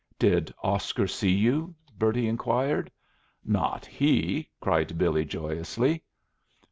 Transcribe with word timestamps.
"Did 0.17 0.51
Oscar 0.63 1.05
see 1.05 1.29
you?" 1.29 1.75
Bertie 1.95 2.27
inquired. 2.27 2.89
"Not 3.45 3.85
he," 3.85 4.49
cried 4.59 4.97
Billy, 4.97 5.25
joyously. 5.25 6.01